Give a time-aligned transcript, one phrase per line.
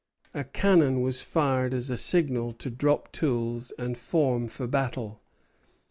[0.33, 5.21] A cannon was fired as a signal to drop tools and form for battle.